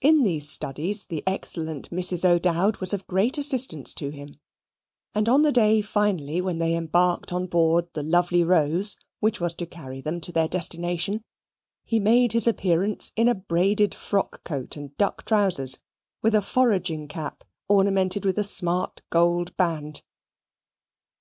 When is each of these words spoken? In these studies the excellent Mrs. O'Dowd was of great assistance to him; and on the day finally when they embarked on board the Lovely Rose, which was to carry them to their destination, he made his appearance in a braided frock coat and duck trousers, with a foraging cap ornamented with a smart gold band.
In 0.00 0.24
these 0.24 0.48
studies 0.50 1.06
the 1.06 1.22
excellent 1.24 1.90
Mrs. 1.90 2.24
O'Dowd 2.28 2.78
was 2.78 2.92
of 2.92 3.06
great 3.06 3.38
assistance 3.38 3.94
to 3.94 4.10
him; 4.10 4.40
and 5.14 5.28
on 5.28 5.42
the 5.42 5.52
day 5.52 5.80
finally 5.82 6.40
when 6.40 6.58
they 6.58 6.74
embarked 6.74 7.32
on 7.32 7.46
board 7.46 7.86
the 7.92 8.02
Lovely 8.02 8.42
Rose, 8.42 8.96
which 9.20 9.40
was 9.40 9.54
to 9.54 9.64
carry 9.64 10.00
them 10.00 10.20
to 10.22 10.32
their 10.32 10.48
destination, 10.48 11.22
he 11.84 12.00
made 12.00 12.32
his 12.32 12.48
appearance 12.48 13.12
in 13.14 13.28
a 13.28 13.36
braided 13.36 13.94
frock 13.94 14.42
coat 14.42 14.76
and 14.76 14.96
duck 14.96 15.24
trousers, 15.24 15.78
with 16.22 16.34
a 16.34 16.42
foraging 16.42 17.06
cap 17.06 17.44
ornamented 17.68 18.24
with 18.24 18.38
a 18.40 18.42
smart 18.42 19.00
gold 19.10 19.56
band. 19.56 20.02